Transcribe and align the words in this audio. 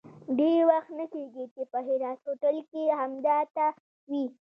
ډېر 0.37 0.59
وخت 0.69 0.91
نه 0.99 1.05
کېږي 1.13 1.45
چې 1.53 1.61
په 1.71 1.79
هرات 1.87 2.19
هوټل 2.27 2.57
کې 2.71 2.83
همدا 2.99 3.37
ته 3.55 3.65
وې. 4.09 4.25